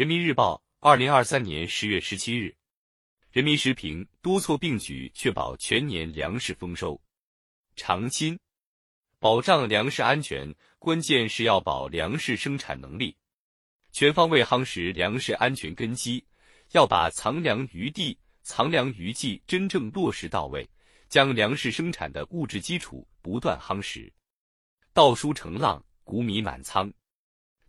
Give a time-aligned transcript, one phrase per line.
[0.00, 2.56] 人民日报，二零二三年十月十七日。
[3.32, 6.98] 人民时评：多措并举，确保全年粮食丰收。
[7.76, 8.38] 长青，
[9.18, 13.14] 保障粮食安全，关键是要保粮食生产能力，
[13.92, 16.24] 全方位夯实粮食安全根基，
[16.72, 20.66] 要把藏粮于地、藏粮于技真正落实到位，
[21.10, 24.10] 将粮食生产的物质基础不断夯实。
[24.94, 26.90] 稻菽成浪，谷米满仓。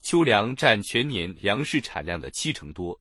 [0.00, 2.98] 秋粮占全年粮食产量的七成多，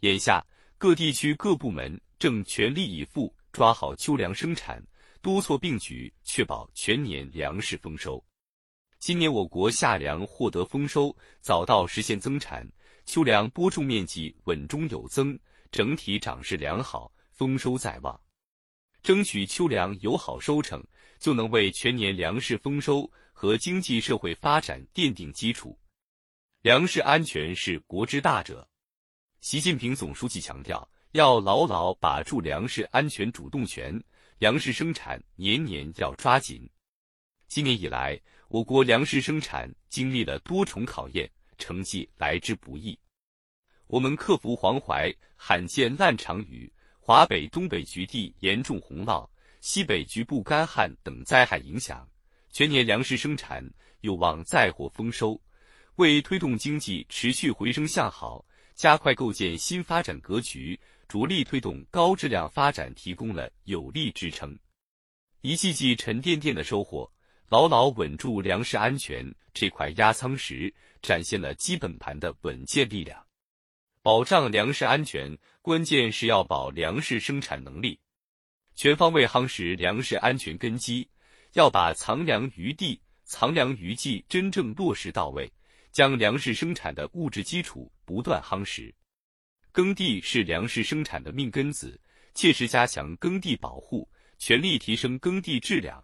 [0.00, 0.44] 眼下
[0.78, 4.82] 各地区各部门正全力以赴抓好秋粮生产，
[5.22, 8.22] 多措并举，确保全年粮食丰收。
[8.98, 12.68] 今年我国夏粮获得丰收，早稻实现增产，
[13.06, 15.38] 秋粮播种面积稳中有增，
[15.70, 18.20] 整体长势良好，丰收在望。
[19.02, 20.84] 争取秋粮有好收成，
[21.18, 25.78] 就能为全年粮食丰收和经济社会发展奠定基础。
[26.62, 28.68] 粮食安全是国之大者，
[29.40, 33.98] 习近平总书记强调，要牢牢把住粮食安全主动权，
[34.36, 36.68] 粮食生产年年要抓紧。
[37.48, 42.98] 今年以来，我国粮食生产经历了多重考验，成绩来之不易。
[43.86, 46.70] 我们克服黄淮罕见滥长雨、
[47.00, 49.26] 华北、东北局地严重洪涝、
[49.62, 52.06] 西北局部干旱等灾害影响，
[52.50, 53.66] 全年粮食生产
[54.02, 55.40] 有望再获丰收。
[56.00, 58.42] 为推动经济持续回升向好，
[58.74, 64.58] 加快构建新发展格局，着力推动高质量发展提供了有力支撑。
[65.42, 67.12] 一季季沉甸甸的收获，
[67.50, 73.22] 牢牢稳住粮食安全这块压舱石，展现了基本盘的稳健力量。
[74.02, 78.00] 保障粮食安全，关键是要保粮食生产能力，
[78.74, 81.06] 全方位夯实粮食安全根基，
[81.52, 85.52] 要把藏粮于地、藏粮于技真正落实到位。
[85.92, 88.94] 将粮食生产的物质基础不断夯实，
[89.72, 92.00] 耕地是粮食生产的命根子，
[92.34, 96.02] 切实加强耕地保护，全力提升耕地质量，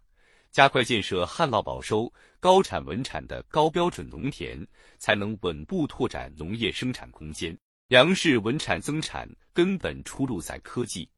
[0.50, 4.66] 加快建设旱涝保收、高产稳产的高标准农田，
[4.98, 7.56] 才能稳步拓展农业生产空间。
[7.88, 11.08] 粮食稳产增产根本出路在科技，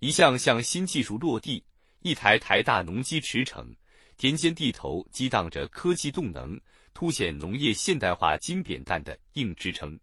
[0.00, 1.64] 一项项新技术落地，
[2.00, 3.64] 一台台大农机驰骋，
[4.16, 6.60] 田间地头激荡着科技动能。
[6.96, 9.98] 凸显农业现代化金扁担的硬支撑。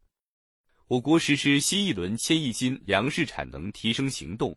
[0.88, 4.54] 我国实施新一轮千亿斤粮食产能提升行动，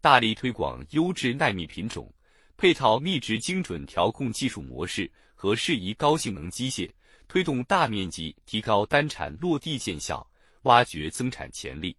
[0.00, 2.12] 大力推广优质耐密品种，
[2.56, 6.90] 配套密植精准调控技术模式和适宜高性能机械，
[7.28, 10.28] 推动大面积提高单产落地见效，
[10.62, 11.96] 挖掘增产潜力。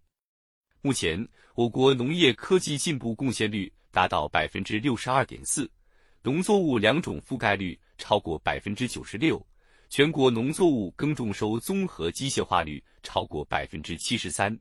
[0.82, 5.68] 目前，我国农业科技进步贡献率达到百分之六十二点四，
[6.22, 9.44] 农作物两种覆盖率超过百分之九十六。
[9.90, 14.54] 全国农作物耕种收综合机械化率超过百分之七十三，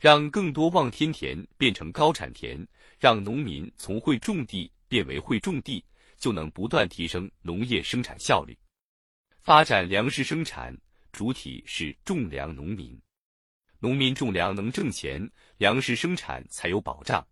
[0.00, 2.66] 让更多望天田变成高产田，
[2.98, 5.84] 让农民从会种地变为会种地，
[6.16, 8.58] 就能不断提升农业生产效率。
[9.42, 10.76] 发展粮食生产
[11.12, 13.00] 主体是种粮农民，
[13.78, 17.24] 农民种粮能挣钱，粮食生产才有保障。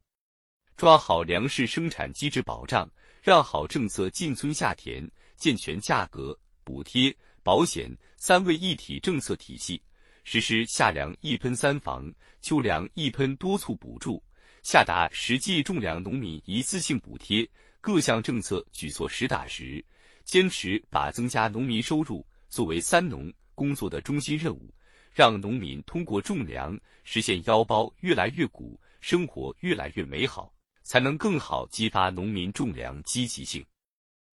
[0.77, 2.89] 抓好粮食生产机制保障，
[3.23, 6.39] 让好政策进村下田，健全价格。
[6.63, 9.83] 补贴、保险三位一体政策体系，
[10.23, 14.23] 实施夏粮一喷三防、秋粮一喷多促补助，
[14.63, 17.49] 下达实际种粮农民一次性补贴，
[17.81, 19.85] 各项政策举措实打实，
[20.23, 24.73] 坚持把增加农民收入作为“三农”工作的中心任务，
[25.13, 30.55] 让农民通过种粮实现腰包越来越鼓，生活越来越美好，
[30.91, 33.65] 才能更好激发农民种粮积极性。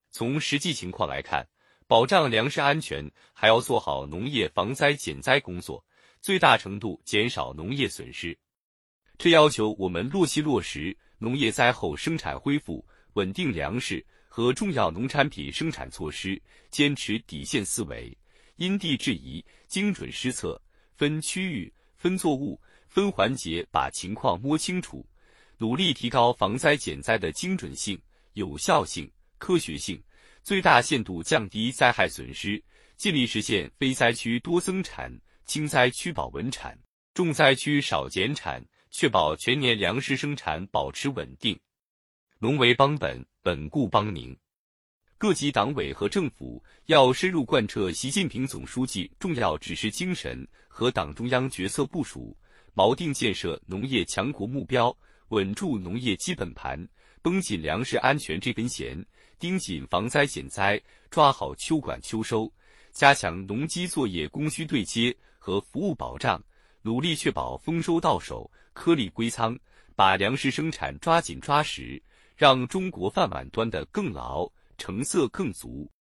[0.09, 1.47] 从实际情况来看。
[1.85, 5.85] 保障粮食安全，还要做好农业防灾减灾工作，
[6.19, 8.38] 最大程度减少农业损失。
[9.19, 18.18] 这要求我们落细落实农业灾后生产恢复、稳定粮食和重要农产品生产措施，坚持底线思维，
[18.57, 20.62] 因地制宜、精准施策，
[20.95, 25.07] 分区域、分作物、分环节把情况摸清楚，
[25.57, 28.00] 努力提高防灾减灾的精准性、
[28.33, 30.01] 有效性、科学性。
[30.44, 32.63] 最大限度降低灾害损失，
[32.95, 35.12] 尽力实现非灾区多增产、
[35.45, 36.77] 轻灾区保稳产、
[37.13, 41.59] 重灾区少减产，确保全年粮食生产保持稳定。
[42.39, 44.33] 农为邦本，本固邦宁。
[45.18, 52.38] 各级党委和政府要深入贯彻习近平总书记重要指示精神和党中央决策部署，
[52.74, 54.95] 锚定建设农业强国目标，
[55.29, 56.88] 稳住农业基本盘，
[57.21, 59.06] 绷紧粮食安全这根弦。
[59.39, 60.81] 盯紧防灾减灾，
[61.12, 62.51] 抓好秋管秋收，
[62.91, 66.44] 加强农机作业供需对接和服务保障，
[66.81, 69.56] 努力确保丰收到手、颗粒归仓，
[69.95, 72.01] 把粮食生产抓紧抓实，
[72.35, 75.88] 让中国饭碗端得更牢，成色更足。